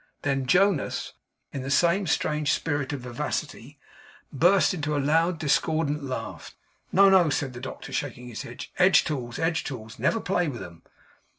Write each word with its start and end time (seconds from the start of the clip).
Then 0.23 0.47
Jonas 0.47 1.13
(in 1.53 1.61
the 1.61 1.69
same 1.69 2.07
strange 2.07 2.51
spirit 2.53 2.91
of 2.91 3.01
vivacity) 3.01 3.77
burst 4.33 4.73
into 4.73 4.97
a 4.97 4.97
loud 4.97 5.37
discordant 5.37 6.03
laugh. 6.03 6.55
'No, 6.91 7.07
no,' 7.07 7.29
said 7.29 7.53
the 7.53 7.61
doctor, 7.61 7.93
shaking 7.93 8.27
his 8.27 8.41
head; 8.41 8.65
'edge 8.79 9.03
tools, 9.03 9.37
edge 9.37 9.63
tools; 9.63 9.99
never 9.99 10.19
play 10.19 10.47
with 10.47 10.63
'em. 10.63 10.81